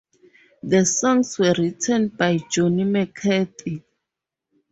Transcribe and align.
The 0.63 0.83
songs 0.83 1.37
were 1.37 1.53
written 1.55 2.07
by 2.07 2.37
John 2.49 2.91
McCarthy. 2.91 3.83